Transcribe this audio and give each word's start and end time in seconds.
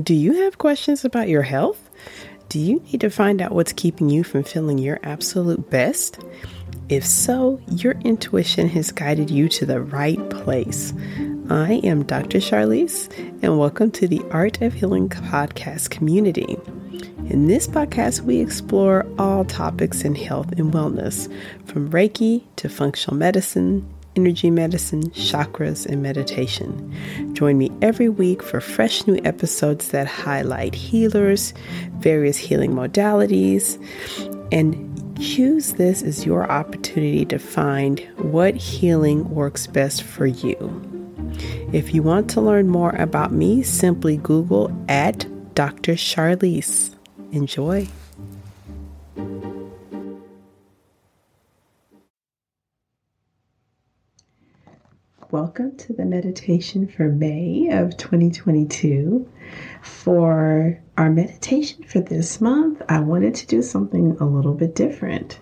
Do 0.00 0.14
you 0.14 0.44
have 0.44 0.56
questions 0.56 1.04
about 1.04 1.28
your 1.28 1.42
health? 1.42 1.90
Do 2.48 2.58
you 2.58 2.80
need 2.80 3.02
to 3.02 3.10
find 3.10 3.42
out 3.42 3.52
what's 3.52 3.74
keeping 3.74 4.08
you 4.08 4.24
from 4.24 4.42
feeling 4.42 4.78
your 4.78 4.98
absolute 5.02 5.68
best? 5.68 6.18
If 6.88 7.04
so, 7.04 7.60
your 7.68 7.92
intuition 8.00 8.70
has 8.70 8.90
guided 8.90 9.30
you 9.30 9.50
to 9.50 9.66
the 9.66 9.82
right 9.82 10.30
place. 10.30 10.94
I 11.50 11.82
am 11.84 12.04
Dr. 12.04 12.38
Charlise, 12.38 13.12
and 13.42 13.58
welcome 13.58 13.90
to 13.90 14.08
the 14.08 14.22
Art 14.30 14.62
of 14.62 14.72
Healing 14.72 15.10
podcast 15.10 15.90
community. 15.90 16.56
In 17.28 17.46
this 17.46 17.66
podcast, 17.66 18.22
we 18.22 18.40
explore 18.40 19.04
all 19.18 19.44
topics 19.44 20.04
in 20.04 20.14
health 20.14 20.52
and 20.52 20.72
wellness, 20.72 21.30
from 21.66 21.90
Reiki 21.90 22.44
to 22.56 22.70
functional 22.70 23.18
medicine, 23.18 23.86
energy 24.16 24.50
medicine, 24.50 25.10
chakras, 25.10 25.86
and 25.86 26.02
meditation. 26.02 27.34
Join 27.34 27.58
me 27.58 27.70
every 27.80 28.08
week 28.08 28.42
for 28.42 28.60
fresh 28.60 29.06
new 29.06 29.20
episodes 29.24 29.88
that 29.88 30.06
highlight 30.06 30.74
healers, 30.74 31.54
various 31.98 32.36
healing 32.36 32.72
modalities, 32.72 33.78
and 34.52 34.88
choose 35.20 35.74
this 35.74 36.02
as 36.02 36.26
your 36.26 36.50
opportunity 36.50 37.24
to 37.26 37.38
find 37.38 38.00
what 38.18 38.54
healing 38.54 39.28
works 39.30 39.66
best 39.66 40.02
for 40.02 40.26
you. 40.26 40.56
If 41.72 41.94
you 41.94 42.02
want 42.02 42.28
to 42.30 42.40
learn 42.40 42.68
more 42.68 42.94
about 42.96 43.32
me, 43.32 43.62
simply 43.62 44.18
Google 44.18 44.70
at 44.88 45.26
Dr. 45.54 45.94
Charlise. 45.94 46.94
Enjoy. 47.30 47.88
Welcome 55.32 55.78
to 55.78 55.94
the 55.94 56.04
meditation 56.04 56.86
for 56.86 57.08
May 57.08 57.70
of 57.72 57.96
2022. 57.96 59.26
For 59.80 60.78
our 60.98 61.08
meditation 61.08 61.84
for 61.84 62.00
this 62.00 62.38
month, 62.38 62.82
I 62.86 63.00
wanted 63.00 63.34
to 63.36 63.46
do 63.46 63.62
something 63.62 64.14
a 64.20 64.26
little 64.26 64.52
bit 64.52 64.74
different. 64.74 65.38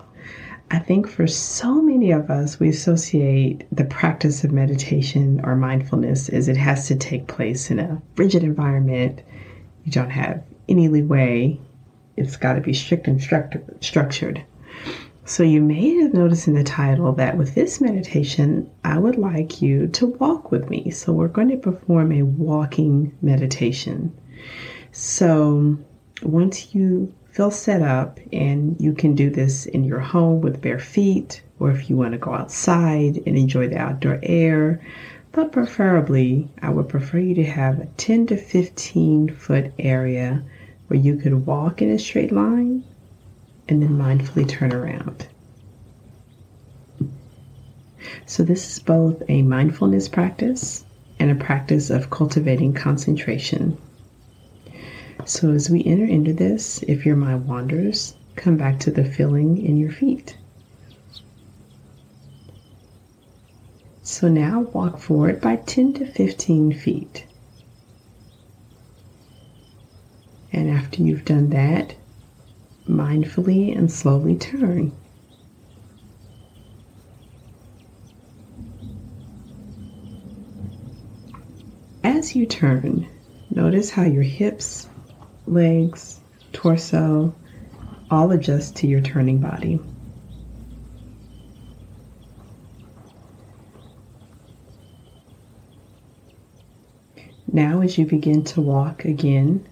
I 0.71 0.79
think 0.79 1.09
for 1.09 1.27
so 1.27 1.81
many 1.81 2.11
of 2.11 2.29
us, 2.29 2.57
we 2.57 2.69
associate 2.69 3.65
the 3.69 3.83
practice 3.83 4.45
of 4.45 4.53
meditation 4.53 5.41
or 5.43 5.57
mindfulness 5.57 6.29
as 6.29 6.47
it 6.47 6.55
has 6.55 6.87
to 6.87 6.95
take 6.95 7.27
place 7.27 7.69
in 7.69 7.77
a 7.77 8.01
rigid 8.15 8.45
environment. 8.45 9.21
You 9.83 9.91
don't 9.91 10.11
have 10.11 10.41
any 10.69 10.87
leeway, 10.87 11.59
it's 12.15 12.37
got 12.37 12.53
to 12.53 12.61
be 12.61 12.73
strict 12.73 13.09
and 13.09 13.21
structured. 13.81 14.45
So, 15.23 15.43
you 15.43 15.61
may 15.61 15.95
have 15.97 16.15
noticed 16.15 16.47
in 16.47 16.55
the 16.55 16.63
title 16.63 17.13
that 17.13 17.37
with 17.37 17.53
this 17.53 17.79
meditation, 17.79 18.67
I 18.83 18.97
would 18.97 19.17
like 19.17 19.61
you 19.61 19.87
to 19.89 20.07
walk 20.07 20.51
with 20.51 20.67
me. 20.67 20.89
So, 20.89 21.13
we're 21.13 21.27
going 21.27 21.49
to 21.49 21.57
perform 21.57 22.11
a 22.11 22.23
walking 22.23 23.13
meditation. 23.21 24.11
So, 24.91 25.77
once 26.23 26.73
you 26.73 27.13
feel 27.29 27.51
set 27.51 27.83
up, 27.83 28.19
and 28.33 28.75
you 28.79 28.93
can 28.93 29.13
do 29.13 29.29
this 29.29 29.67
in 29.67 29.83
your 29.83 29.99
home 29.99 30.41
with 30.41 30.59
bare 30.59 30.79
feet, 30.79 31.43
or 31.59 31.69
if 31.69 31.87
you 31.87 31.95
want 31.95 32.13
to 32.13 32.17
go 32.17 32.33
outside 32.33 33.21
and 33.27 33.37
enjoy 33.37 33.67
the 33.67 33.77
outdoor 33.77 34.19
air, 34.23 34.81
but 35.31 35.51
preferably, 35.51 36.49
I 36.63 36.71
would 36.71 36.89
prefer 36.89 37.19
you 37.19 37.35
to 37.35 37.43
have 37.43 37.79
a 37.79 37.85
10 37.85 38.25
to 38.27 38.37
15 38.37 39.35
foot 39.35 39.71
area 39.77 40.43
where 40.87 40.99
you 40.99 41.15
could 41.15 41.45
walk 41.45 41.81
in 41.81 41.91
a 41.91 41.99
straight 41.99 42.31
line 42.31 42.83
and 43.71 43.81
then 43.81 43.97
mindfully 43.97 44.45
turn 44.45 44.73
around. 44.73 45.25
So, 48.25 48.43
this 48.43 48.69
is 48.69 48.79
both 48.79 49.23
a 49.29 49.43
mindfulness 49.43 50.09
practice 50.09 50.83
and 51.19 51.31
a 51.31 51.35
practice 51.35 51.89
of 51.89 52.09
cultivating 52.09 52.73
concentration. 52.73 53.77
So, 55.23 55.51
as 55.51 55.69
we 55.69 55.85
enter 55.85 56.03
into 56.03 56.33
this, 56.33 56.83
if 56.83 57.05
your 57.05 57.15
mind 57.15 57.47
wanders, 57.47 58.13
come 58.35 58.57
back 58.57 58.77
to 58.81 58.91
the 58.91 59.05
feeling 59.05 59.57
in 59.57 59.77
your 59.77 59.91
feet. 59.91 60.35
So, 64.03 64.27
now 64.27 64.67
walk 64.73 64.97
forward 64.97 65.39
by 65.39 65.55
10 65.55 65.93
to 65.93 66.05
15 66.05 66.73
feet. 66.73 67.25
And 70.51 70.69
after 70.69 71.01
you've 71.01 71.23
done 71.23 71.51
that, 71.51 71.95
mindfully 72.87 73.77
and 73.77 73.91
slowly 73.91 74.37
turn. 74.37 74.91
As 82.03 82.35
you 82.35 82.45
turn, 82.45 83.07
notice 83.49 83.89
how 83.89 84.03
your 84.03 84.23
hips, 84.23 84.87
legs, 85.45 86.19
torso 86.53 87.33
all 88.09 88.31
adjust 88.31 88.75
to 88.77 88.87
your 88.87 89.01
turning 89.01 89.39
body. 89.39 89.79
Now, 97.53 97.81
as 97.81 97.97
you 97.97 98.05
begin 98.05 98.43
to 98.45 98.61
walk 98.61 99.03
again, 99.03 99.67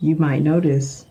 you 0.00 0.16
might 0.16 0.42
notice 0.42 1.06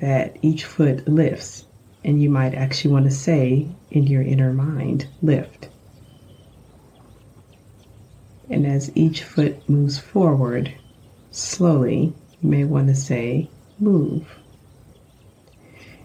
that 0.00 0.36
each 0.42 0.64
foot 0.64 1.06
lifts, 1.08 1.64
and 2.04 2.22
you 2.22 2.28
might 2.28 2.54
actually 2.54 2.92
want 2.92 3.04
to 3.04 3.10
say 3.10 3.68
in 3.90 4.06
your 4.06 4.22
inner 4.22 4.52
mind, 4.52 5.06
lift. 5.22 5.68
And 8.50 8.66
as 8.66 8.90
each 8.94 9.22
foot 9.22 9.68
moves 9.68 9.98
forward, 9.98 10.74
slowly, 11.30 12.12
you 12.42 12.50
may 12.50 12.64
want 12.64 12.88
to 12.88 12.94
say, 12.94 13.48
move. 13.78 14.26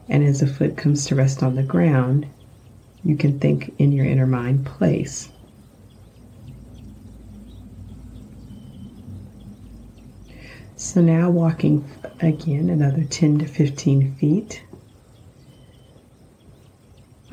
And 0.08 0.24
as 0.24 0.40
the 0.40 0.48
foot 0.48 0.78
comes 0.78 1.06
to 1.06 1.16
rest 1.16 1.44
on 1.44 1.56
the 1.56 1.64
ground, 1.64 2.28
you 3.04 3.16
can 3.16 3.40
think 3.40 3.74
in 3.78 3.92
your 3.92 4.06
inner 4.06 4.28
mind, 4.28 4.66
place. 4.66 5.30
So 10.82 11.02
now 11.02 11.30
walking 11.30 11.84
again 12.22 12.70
another 12.70 13.04
10 13.04 13.40
to 13.40 13.46
15 13.46 14.16
feet, 14.16 14.64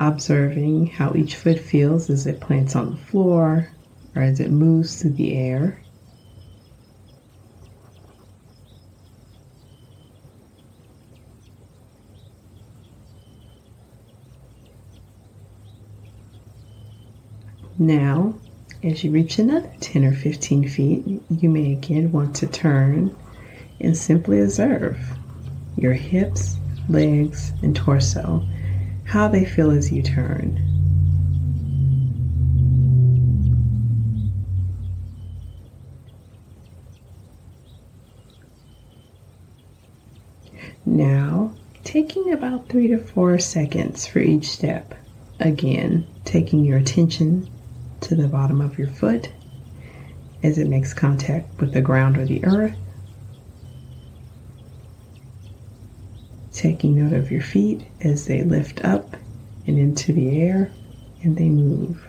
observing 0.01 0.87
how 0.87 1.13
each 1.15 1.37
foot 1.37 1.57
feels 1.57 2.09
as 2.09 2.27
it 2.27 2.41
plants 2.41 2.75
on 2.75 2.91
the 2.91 2.97
floor 2.97 3.71
or 4.13 4.21
as 4.21 4.41
it 4.41 4.51
moves 4.51 5.01
through 5.01 5.13
the 5.13 5.33
air. 5.37 5.81
Now, 17.79 18.35
as 18.83 19.05
you 19.05 19.11
reach 19.11 19.39
another 19.39 19.71
10 19.79 20.03
or 20.03 20.13
15 20.13 20.67
feet, 20.67 21.21
you 21.29 21.47
may 21.47 21.71
again 21.71 22.11
want 22.11 22.35
to 22.35 22.47
turn 22.47 23.15
and 23.79 23.97
simply 23.97 24.41
observe 24.41 24.99
your 25.77 25.93
hips, 25.93 26.57
legs, 26.89 27.53
and 27.61 27.75
torso, 27.75 28.45
how 29.05 29.27
they 29.27 29.45
feel 29.45 29.71
as 29.71 29.91
you 29.91 30.01
turn. 30.01 30.63
Now, 40.85 41.53
taking 41.83 42.31
about 42.31 42.69
three 42.69 42.87
to 42.87 42.97
four 42.97 43.37
seconds 43.39 44.07
for 44.07 44.19
each 44.19 44.49
step. 44.49 44.95
Again, 45.39 46.07
taking 46.25 46.65
your 46.65 46.77
attention 46.77 47.49
to 48.01 48.15
the 48.15 48.27
bottom 48.27 48.61
of 48.61 48.79
your 48.79 48.87
foot 48.87 49.29
as 50.43 50.57
it 50.57 50.67
makes 50.67 50.93
contact 50.93 51.59
with 51.59 51.73
the 51.73 51.81
ground 51.81 52.17
or 52.17 52.25
the 52.25 52.43
earth. 52.45 52.75
Taking 56.57 56.95
note 56.95 57.17
of 57.17 57.31
your 57.31 57.41
feet 57.41 57.87
as 58.01 58.25
they 58.25 58.43
lift 58.43 58.83
up 58.85 59.15
and 59.67 59.79
into 59.79 60.13
the 60.13 60.41
air 60.41 60.73
and 61.23 61.37
they 61.37 61.49
move. 61.49 62.06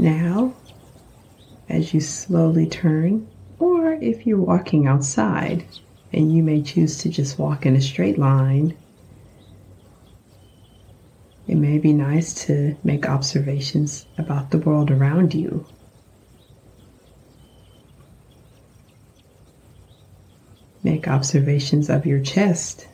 Now, 0.00 0.54
as 1.68 1.92
you 1.92 2.00
slowly 2.00 2.66
turn, 2.66 3.28
or 3.58 3.92
if 3.92 4.26
you're 4.26 4.40
walking 4.40 4.86
outside 4.86 5.66
and 6.10 6.34
you 6.34 6.42
may 6.42 6.62
choose 6.62 6.96
to 6.98 7.10
just 7.10 7.38
walk 7.38 7.66
in 7.66 7.76
a 7.76 7.82
straight 7.82 8.16
line, 8.16 8.74
it 11.46 11.56
may 11.56 11.76
be 11.76 11.92
nice 11.92 12.32
to 12.46 12.78
make 12.82 13.10
observations 13.10 14.06
about 14.16 14.52
the 14.52 14.58
world 14.58 14.90
around 14.90 15.34
you. 15.34 15.66
Make 20.82 21.08
observations 21.08 21.90
of 21.90 22.06
your 22.06 22.20
chest, 22.20 22.88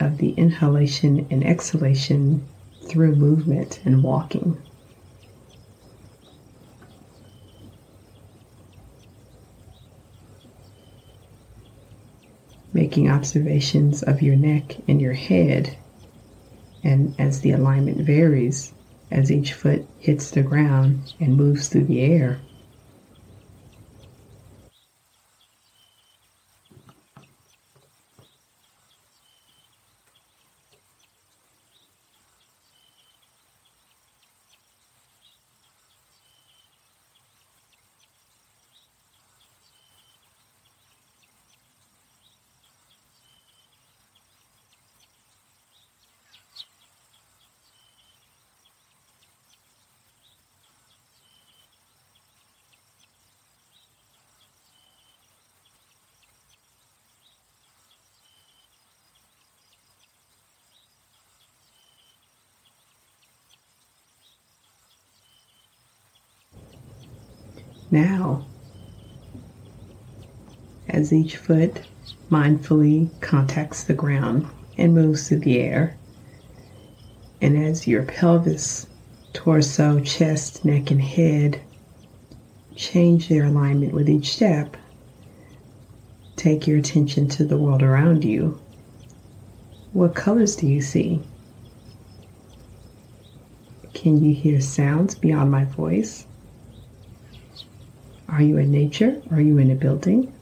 of 0.00 0.16
the 0.16 0.30
inhalation 0.30 1.26
and 1.30 1.44
exhalation 1.44 2.48
through 2.88 3.16
movement 3.16 3.82
and 3.84 4.02
walking. 4.02 4.56
Making 12.74 13.08
observations 13.08 14.02
of 14.02 14.20
your 14.20 14.36
neck 14.36 14.76
and 14.88 15.00
your 15.00 15.12
head, 15.14 15.76
and 16.82 17.14
as 17.18 17.40
the 17.40 17.52
alignment 17.52 17.98
varies, 17.98 18.74
as 19.10 19.30
each 19.32 19.54
foot 19.54 19.86
hits 19.98 20.30
the 20.30 20.42
ground 20.42 21.14
and 21.20 21.36
moves 21.36 21.68
through 21.68 21.84
the 21.84 22.00
air. 22.00 22.40
Now 67.94 68.44
as 70.88 71.12
each 71.12 71.36
foot 71.36 71.80
mindfully 72.30 73.08
contacts 73.20 73.84
the 73.84 73.94
ground 73.94 74.46
and 74.76 74.94
moves 74.94 75.28
through 75.28 75.38
the 75.38 75.60
air. 75.60 75.96
And 77.40 77.56
as 77.56 77.86
your 77.86 78.02
pelvis, 78.02 78.86
torso, 79.32 80.00
chest, 80.00 80.64
neck, 80.64 80.90
and 80.90 81.00
head 81.00 81.60
change 82.76 83.28
their 83.28 83.44
alignment 83.44 83.92
with 83.92 84.08
each 84.08 84.32
step, 84.32 84.76
take 86.36 86.66
your 86.66 86.78
attention 86.78 87.28
to 87.28 87.44
the 87.44 87.56
world 87.56 87.82
around 87.82 88.24
you. 88.24 88.60
What 89.92 90.14
colors 90.14 90.56
do 90.56 90.66
you 90.66 90.80
see? 90.80 91.22
Can 93.92 94.22
you 94.24 94.34
hear 94.34 94.60
sounds 94.60 95.14
beyond 95.14 95.50
my 95.50 95.64
voice? 95.64 96.26
Are 98.34 98.42
you 98.42 98.56
in 98.58 98.72
nature? 98.72 99.22
Are 99.30 99.40
you 99.40 99.58
in 99.58 99.70
a 99.70 99.76
building? 99.76 100.32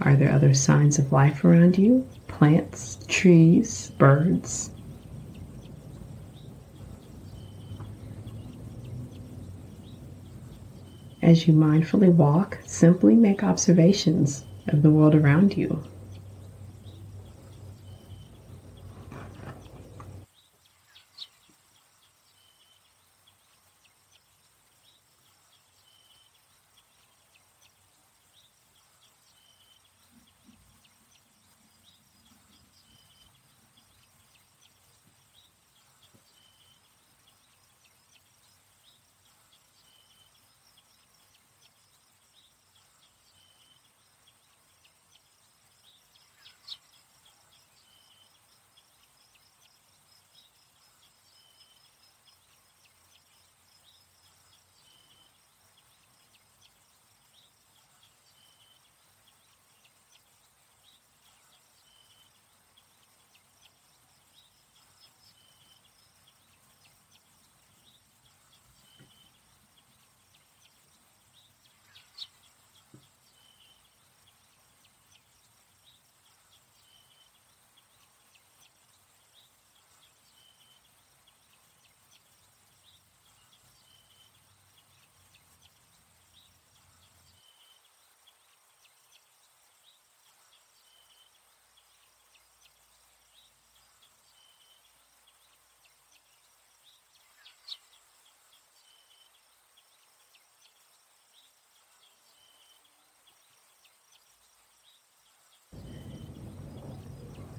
Are 0.00 0.14
there 0.14 0.30
other 0.30 0.54
signs 0.54 0.96
of 0.96 1.10
life 1.10 1.44
around 1.44 1.76
you? 1.76 2.06
Plants, 2.28 3.00
trees, 3.08 3.90
birds? 3.98 4.70
As 11.20 11.48
you 11.48 11.52
mindfully 11.52 12.12
walk, 12.12 12.60
simply 12.64 13.16
make 13.16 13.42
observations 13.42 14.44
of 14.68 14.82
the 14.82 14.90
world 14.90 15.16
around 15.16 15.56
you. 15.56 15.82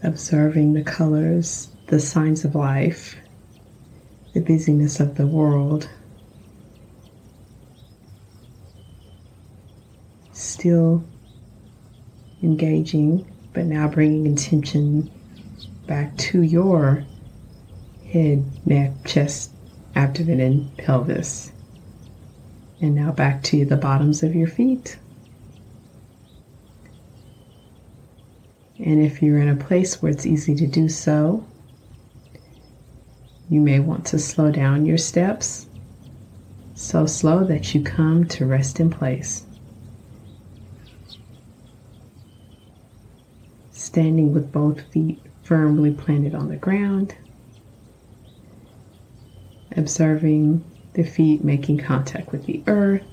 Observing 0.07 0.73
the 0.73 0.81
colors, 0.81 1.69
the 1.87 1.99
signs 1.99 2.45
of 2.45 2.55
life, 2.55 3.17
the 4.33 4.39
busyness 4.39 4.99
of 4.99 5.15
the 5.15 5.27
world. 5.27 5.89
Still 10.31 11.03
engaging, 12.41 13.29
but 13.53 13.65
now 13.65 13.87
bringing 13.89 14.31
attention 14.31 15.11
back 15.87 16.15
to 16.17 16.41
your 16.41 17.03
head, 18.05 18.45
neck, 18.65 18.91
chest, 19.05 19.51
abdomen, 19.95 20.39
and 20.39 20.77
pelvis. 20.77 21.51
And 22.79 22.95
now 22.95 23.11
back 23.11 23.43
to 23.43 23.65
the 23.65 23.77
bottoms 23.77 24.23
of 24.23 24.35
your 24.35 24.47
feet. 24.47 24.97
And 28.87 29.03
if 29.03 29.21
you're 29.21 29.39
in 29.39 29.49
a 29.49 29.55
place 29.57 30.01
where 30.01 30.13
it's 30.13 30.25
easy 30.25 30.55
to 30.55 30.65
do 30.65 30.87
so, 30.87 31.45
you 33.49 33.59
may 33.59 33.81
want 33.81 34.05
to 34.05 34.17
slow 34.17 34.49
down 34.49 34.85
your 34.85 34.97
steps 34.97 35.67
so 36.73 37.05
slow 37.05 37.43
that 37.43 37.75
you 37.75 37.83
come 37.83 38.23
to 38.29 38.45
rest 38.45 38.79
in 38.79 38.89
place. 38.89 39.43
Standing 43.71 44.33
with 44.33 44.53
both 44.53 44.79
feet 44.93 45.19
firmly 45.43 45.91
planted 45.91 46.33
on 46.33 46.47
the 46.47 46.55
ground, 46.55 47.13
observing 49.75 50.63
the 50.93 51.03
feet 51.03 51.43
making 51.43 51.79
contact 51.79 52.31
with 52.31 52.45
the 52.45 52.63
earth, 52.67 53.03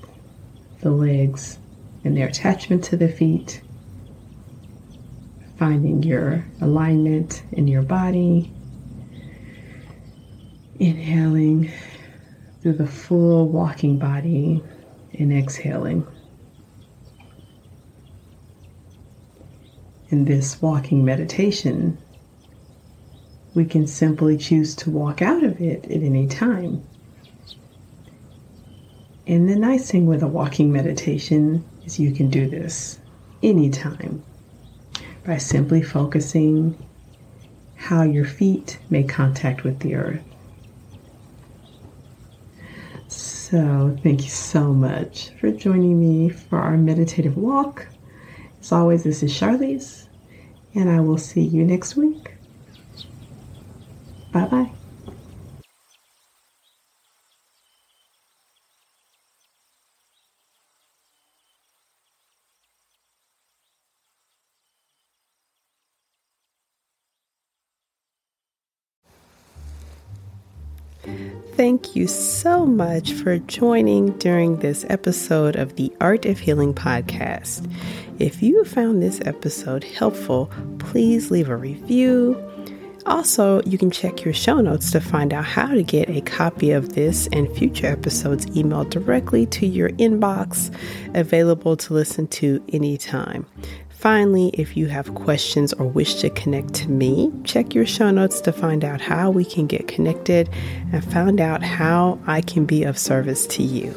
the 0.79 0.91
legs 0.91 1.59
and 2.05 2.15
their 2.15 2.29
attachment 2.29 2.81
to 2.85 2.95
the 2.95 3.09
feet 3.09 3.61
finding 5.57 6.03
your 6.03 6.45
alignment 6.61 7.43
in 7.51 7.67
your 7.67 7.81
body. 7.81 8.51
Inhaling 10.79 11.71
through 12.61 12.73
the 12.73 12.87
full 12.87 13.47
walking 13.47 13.97
body 13.97 14.61
and 15.13 15.31
exhaling. 15.31 16.05
In 20.09 20.25
this 20.25 20.61
walking 20.61 21.05
meditation, 21.05 21.97
we 23.53 23.65
can 23.65 23.87
simply 23.87 24.37
choose 24.37 24.75
to 24.75 24.91
walk 24.91 25.21
out 25.21 25.43
of 25.43 25.61
it 25.61 25.85
at 25.85 26.03
any 26.03 26.27
time. 26.27 26.83
And 29.25 29.49
the 29.49 29.55
nice 29.55 29.89
thing 29.89 30.05
with 30.05 30.21
a 30.21 30.27
walking 30.27 30.71
meditation 30.71 31.63
is 31.85 31.99
you 31.99 32.11
can 32.11 32.29
do 32.29 32.47
this 32.49 32.99
anytime 33.41 34.23
by 35.25 35.37
simply 35.37 35.81
focusing 35.81 36.77
how 37.75 38.03
your 38.03 38.25
feet 38.25 38.79
make 38.89 39.09
contact 39.09 39.63
with 39.63 39.79
the 39.79 39.95
earth. 39.95 40.23
So, 43.07 43.97
thank 44.01 44.23
you 44.23 44.29
so 44.29 44.73
much 44.73 45.29
for 45.39 45.51
joining 45.51 45.99
me 45.99 46.29
for 46.29 46.59
our 46.59 46.77
meditative 46.77 47.37
walk. 47.37 47.87
As 48.59 48.71
always, 48.71 49.03
this 49.03 49.21
is 49.21 49.31
Charlise, 49.31 50.07
and 50.73 50.89
I 50.89 50.99
will 50.99 51.17
see 51.17 51.41
you 51.41 51.63
next 51.63 51.95
week. 51.95 52.33
Bye 54.31 54.45
bye. 54.45 54.84
Thank 71.55 71.95
you 71.95 72.05
so 72.07 72.65
much 72.65 73.13
for 73.13 73.37
joining 73.37 74.17
during 74.17 74.57
this 74.57 74.85
episode 74.89 75.55
of 75.55 75.77
the 75.77 75.89
Art 76.01 76.25
of 76.25 76.37
Healing 76.37 76.73
podcast. 76.73 77.71
If 78.19 78.43
you 78.43 78.65
found 78.65 79.01
this 79.01 79.21
episode 79.23 79.85
helpful, 79.85 80.51
please 80.79 81.31
leave 81.31 81.47
a 81.47 81.55
review. 81.55 82.35
Also, 83.05 83.61
you 83.61 83.77
can 83.77 83.89
check 83.89 84.25
your 84.25 84.33
show 84.33 84.59
notes 84.59 84.91
to 84.91 84.99
find 84.99 85.31
out 85.31 85.45
how 85.45 85.67
to 85.67 85.81
get 85.81 86.09
a 86.09 86.19
copy 86.19 86.71
of 86.71 86.93
this 86.93 87.29
and 87.31 87.49
future 87.55 87.87
episodes 87.87 88.47
emailed 88.47 88.89
directly 88.89 89.45
to 89.45 89.65
your 89.65 89.91
inbox, 89.91 90.75
available 91.15 91.77
to 91.77 91.93
listen 91.93 92.27
to 92.27 92.61
anytime. 92.73 93.45
Finally, 94.05 94.49
if 94.53 94.77
you 94.77 94.85
have 94.85 95.15
questions 95.15 95.73
or 95.73 95.87
wish 95.87 96.13
to 96.21 96.29
connect 96.29 96.75
to 96.75 96.87
me, 96.91 97.31
check 97.43 97.73
your 97.73 97.87
show 97.87 98.11
notes 98.11 98.39
to 98.39 98.51
find 98.51 98.85
out 98.85 99.01
how 99.01 99.31
we 99.31 99.43
can 99.43 99.65
get 99.65 99.87
connected 99.87 100.47
and 100.93 101.03
find 101.11 101.41
out 101.41 101.63
how 101.63 102.19
I 102.27 102.41
can 102.41 102.65
be 102.65 102.83
of 102.83 102.99
service 102.99 103.47
to 103.47 103.63
you. 103.63 103.91